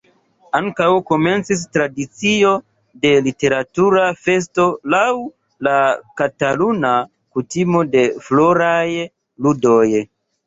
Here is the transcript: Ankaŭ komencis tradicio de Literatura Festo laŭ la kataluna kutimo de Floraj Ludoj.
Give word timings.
Ankaŭ 0.59 0.85
komencis 1.09 1.65
tradicio 1.75 2.53
de 3.03 3.11
Literatura 3.27 4.05
Festo 4.23 4.65
laŭ 4.95 5.05
la 5.67 5.75
kataluna 6.21 6.93
kutimo 7.37 7.83
de 7.97 8.07
Floraj 8.29 8.89
Ludoj. 9.49 9.87